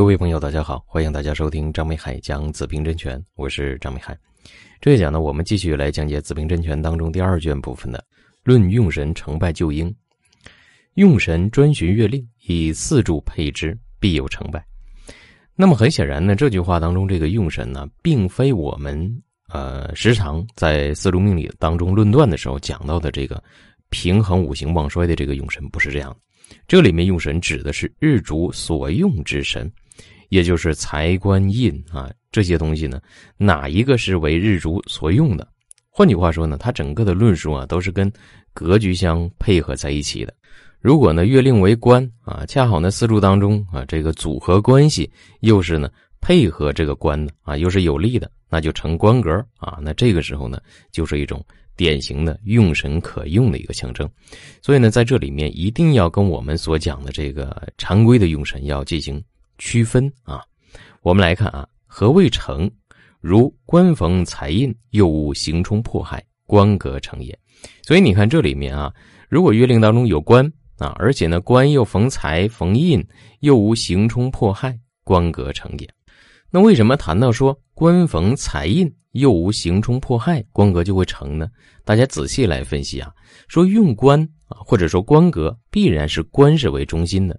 [0.00, 4.16] 各位朋友，大家好，欢迎大家收听张美海讲子平真诠，我是张美海。
[4.80, 7.98] 这一讲呢，我们继续来讲解子平真诠当中第二卷部分的
[8.42, 9.90] 《论用神成败救应》。
[10.94, 14.64] 用神专寻月令，以四柱配之，必有成败。
[15.54, 23.44] 那么很显然呢，这句话当中这个用神呢，并非我们呃时常在四柱命理当中论断的时候讲到的这个
[23.90, 26.16] 平衡五行旺衰的这个用神，不是这样。
[26.66, 29.70] 这里面用神指的是日主所用之神。
[30.30, 33.00] 也就是财官印啊这些东西呢，
[33.36, 35.46] 哪一个是为日主所用的？
[35.90, 38.10] 换句话说呢，它整个的论述啊都是跟
[38.54, 40.32] 格局相配合在一起的。
[40.78, 45.90] 如果呢月令为官啊，恰好呢四柱当中啊这个组合关系又是呢
[46.20, 49.78] 配合这个官的啊又是有利的，那就成官格啊。
[49.82, 50.60] 那这个时候呢
[50.92, 51.44] 就是一种
[51.76, 54.08] 典型的用神可用的一个象征。
[54.62, 59.22] 所以呢在这里面一定要跟我们所讲的这个常规的用神要进行。
[59.60, 60.42] 区分啊，
[61.02, 62.68] 我们来看啊，何谓成？
[63.20, 67.38] 如官逢财印，又无行冲迫害，官格成也。
[67.82, 68.92] 所以你看这里面啊，
[69.28, 73.06] 如果月令当中有官啊，而且呢官又逢财逢印，
[73.40, 75.88] 又无行冲迫害，官格成也。
[76.50, 81.46] 那为什么谈到说官逢财印，又无行冲迫害，官格就会成呢？
[81.84, 83.12] 大家仔细来分析啊，
[83.48, 84.18] 说用官
[84.48, 87.38] 啊，或者说官格，必然是官是为中心的。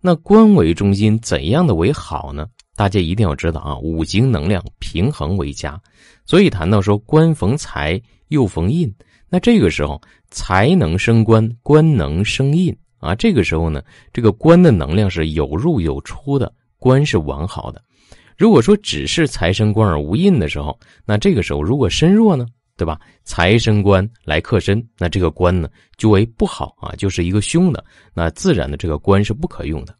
[0.00, 2.46] 那官为中心，怎样的为好呢？
[2.76, 5.80] 大家一定要知道啊，五行能量平衡为佳。
[6.24, 8.94] 所以谈到说官逢财又逢印，
[9.28, 13.14] 那这个时候财能生官，官能生印啊。
[13.14, 13.82] 这个时候呢，
[14.12, 17.82] 这个官的能量是有入有出的，官是完好的。
[18.36, 22.46] 如果说只是财生官而无印的时候，那这个时候如果身弱呢？
[22.78, 22.98] 对吧？
[23.24, 29.94] 财生官来克身，那这个官呢就为不好啊，就是一个凶的，那自然的这个官是不可用的。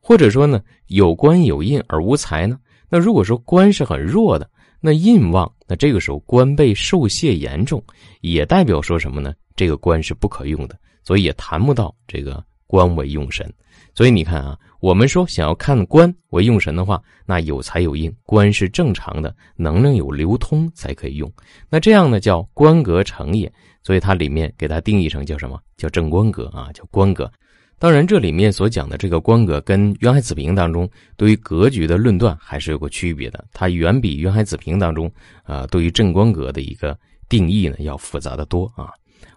[0.00, 2.56] 或者说呢，有官有印而无财呢？
[2.88, 4.48] 那如果说官是很弱的，
[4.80, 7.82] 那印旺，那这个时候官被受泄严重，
[8.20, 9.34] 也代表说什么呢？
[9.56, 13.52] 这个官是不可用的，所以也谈不到这个官为用神。
[13.94, 21.32] 所以你看啊，我们说想要看官为用神的话，那有财有印，官是正常的，能量有流通才可以用。
[21.70, 23.50] 那这样呢叫官格成也。
[23.84, 25.56] 所以它里面给它定义成叫什么？
[25.76, 27.30] 叫正官格啊，叫官格。
[27.78, 35.08] 当然这里面所讲的这个官格跟渊海子平当中对于格局的论断还是有个区别的，它远比渊海子平当中
[35.44, 38.90] 啊对于正官格的一个定义呢要复杂的多啊。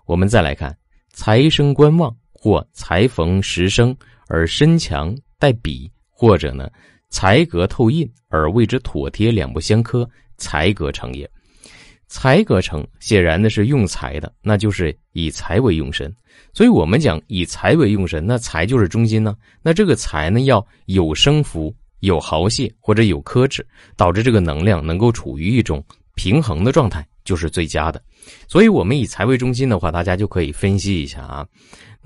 [0.07, 0.75] 我们再来看
[1.11, 3.95] 财生官旺或财逢时生。
[4.27, 6.69] 而身强带笔，或者呢
[7.09, 11.29] 财格透印而谓之妥帖，两不相克，财格成也。
[12.07, 16.13] 财格成显然的是用财的，那就是以财为用神。
[16.53, 19.35] 所以我们讲以财为用神，那财就是中心呢。
[19.61, 23.65] 那这个财呢要有生福、有豪泄或者有克制，
[23.97, 28.01] 导致这个能量能够处于一种平衡的状态，就是最佳的。
[28.47, 31.45] 所以我们以财为中心的话，大家就可以分析一下啊。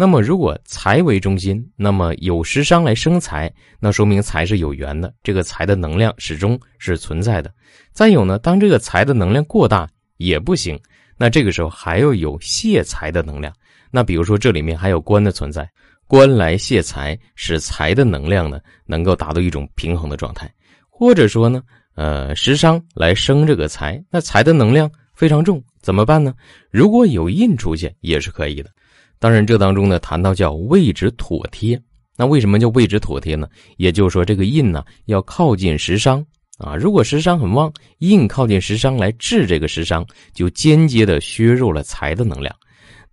[0.02, 7.54] 那么，如果财为中心，那么有食伤来生财，那说明财是有缘的，这个财的能量始终是存在的。
[7.92, 10.80] 再有呢，当这个财的能量过大也不行，
[11.18, 13.54] 那这个时候还要有泄财的能量。
[13.92, 15.70] 那比如说这里面还有官的存在，
[16.08, 20.50] 官来泄财，使财的能量呢能够达到一种平衡的状态，
[20.90, 21.62] 或者说呢，
[21.96, 26.34] 呃，食伤来生这个财，那财的能量非常重，怎么办呢？
[26.72, 28.70] 如果有印出现也是可以的。
[29.20, 31.80] 当然，这当中呢谈到叫位置妥帖，
[32.16, 33.50] 那为什么叫位置妥帖呢？
[33.76, 36.26] 也就是说，这个印呢要靠近食伤
[36.58, 36.74] 啊。
[36.74, 42.56] 如果食伤很旺，印靠近食伤来治这个食伤，就间接的削弱了财的能量。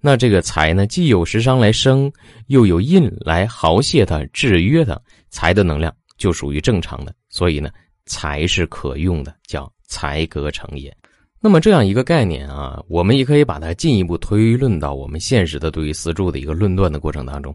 [0.00, 2.12] 那这个财呢，既有食伤来生，
[2.46, 4.96] 又有印来豪泄它、制约它，
[5.30, 7.12] 财的能量就属于正常的。
[7.28, 7.68] 所以呢，
[8.04, 10.96] 财是可用的，叫财格成也。
[11.40, 17.54] 那么这样一个概念啊，我们也可以把它进一步推论到我们现实的对于四柱的一个论断的过程当中。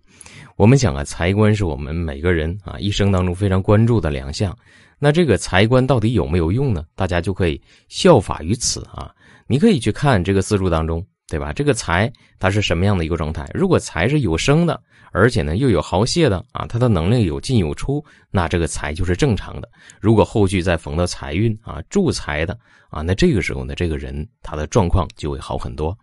[0.55, 4.55] 我们想啊，财官是我们每个人啊一生当中非常关注的两项。
[4.99, 6.85] 那这个财官到底有没有用呢？
[6.95, 7.59] 大家就可以
[7.89, 9.11] 效法于此啊。
[9.47, 11.51] 你可以去看这个四柱当中，对吧？
[11.51, 13.49] 这个财它是什么样的一个状态？
[13.53, 14.79] 如果财是有生的。
[15.13, 19.69] 而且呢，又有豪泄的啊，它的能量有进有出，那这个财就是正常的。
[19.99, 22.57] 如果后续再逢到财运啊，助财的
[22.89, 25.93] 啊，那这个时候呢，这个人他的状况就会好很多。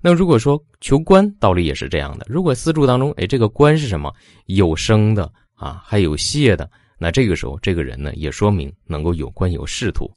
[0.00, 2.24] 那如果说求官，道理也是这样的。
[2.28, 4.14] 如果四柱当中，哎，这个官是什么？
[4.46, 10.08] 有生的啊，还有泄的，那这个时候这个人呢，也说明能够有官有仕途。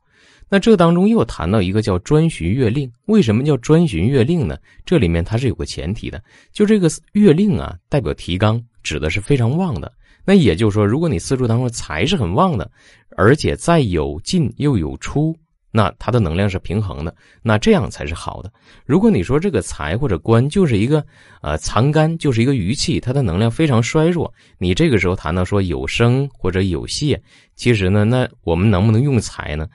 [0.49, 4.57] 那这当中又谈到一个叫专寻月令，为什么叫专寻月令呢？
[4.85, 6.23] 这里面它是有个前提的，
[6.53, 9.91] 就这个月令啊，代表提纲，指的是非常旺的。
[10.23, 12.69] 那也就是说，如果你四柱当中财是很旺的，
[13.15, 15.35] 而且再有进又有出。
[15.69, 18.51] 那它的能量是平衡的，那这样才是好的。
[18.85, 21.05] 如果你说这个财或者官就是一个
[21.41, 27.21] 呃藏干，就是一个余气，它的能量非常衰弱，你这个时候谈到说有生或者有泄，
[27.55, 29.67] 其实呢，那我们能不能用财呢？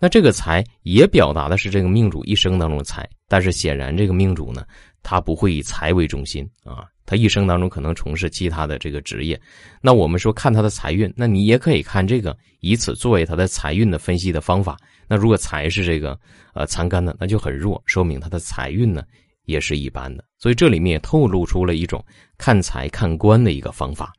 [0.00, 4.64] 那这个财也表达的是这个命主一生当中的财，但是显然这个命主呢，
[5.02, 6.86] 他不会以财为中心啊。
[7.04, 9.40] 他一生当中可能从事其他的这个职业，
[9.80, 14.76] 那我们说看他的财运，那你也可以看这个，以此作为他的财运的分析的方法。
[15.08, 16.18] 那如果财是这个
[16.52, 19.02] 呃残干的，那就很弱，说明他的财运呢
[19.46, 20.24] 也是一般的。
[20.36, 22.04] 所以这里面也透露出了一种
[22.36, 24.12] 看财看官的一个方法。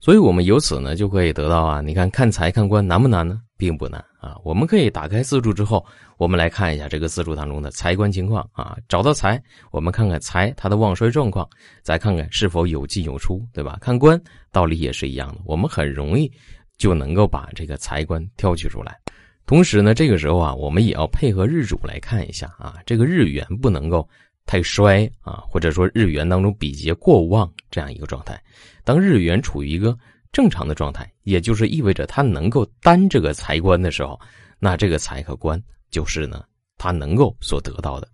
[0.00, 3.40] 所以我们由此呢就可以得到啊，你看看财看官难不难呢？
[3.56, 4.36] 并不难啊。
[4.44, 5.84] 我们可以打开四柱之后，
[6.18, 8.76] 我们来看一下这个四柱当中的财官情况啊。
[8.88, 11.48] 找到财，我们看看财它的旺衰状况，
[11.82, 13.78] 再看看是否有进有出，对吧？
[13.80, 14.20] 看官
[14.52, 16.30] 道理也是一样的，我们很容易
[16.76, 18.98] 就能够把这个财官挑取出来。
[19.46, 24.06] 同时呢，这个时候啊，我们也要配合日主来看一下啊，这个日元不能够。
[24.46, 28.40] 太衰啊，或者说日元当中比劫过旺这样一个状态。
[28.84, 29.96] 当日元处于一个
[30.32, 34.18] 正常的状态，也就是意味着它能够担这个财官的时候，
[34.58, 35.60] 那这个财和官
[35.90, 36.44] 就是呢，
[36.76, 38.08] 他能够所得到的。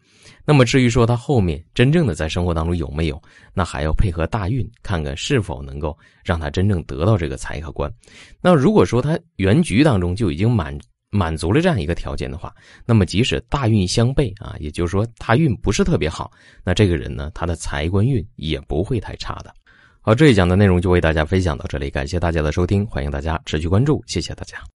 [0.44, 3.20] 那么至于说他后面真正的在生活当中有没有，
[3.52, 7.92] 那还要配合大运，看看是否能够让他真正得到这个财和官。
[8.40, 10.78] 那如果说他原局当中就已经满。
[11.10, 12.54] 满足了这样一个条件的话，
[12.86, 16.30] 那么即使大运相悖啊，也就是说大运不是特别好，
[16.62, 19.52] 那这个人呢，他的财官运也不会太差的。
[20.02, 24.62] 好，这一讲的内容就为大家分享到这里，感谢大家的收听，欢迎大家持续关注，谢谢大家。